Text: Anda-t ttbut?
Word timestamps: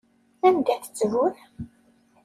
Anda-t 0.47 0.83
ttbut? 0.87 1.35